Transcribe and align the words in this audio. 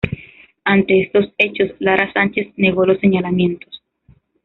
Ante 0.65 1.03
estos 1.03 1.31
hechos 1.37 1.73
Lara 1.77 2.11
sanchez 2.11 2.51
negó 2.57 2.87
los 2.87 2.99
señalamientos. 2.99 3.83